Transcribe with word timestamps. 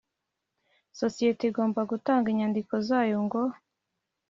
Isosiyete 0.93 1.43
igomba 1.47 1.81
gutanga 1.91 2.25
inyandiko 2.29 2.73
zayo 2.87 3.17
ngo 3.25 3.41